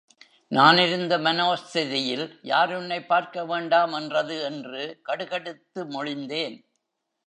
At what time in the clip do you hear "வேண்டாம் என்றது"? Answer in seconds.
3.45-4.41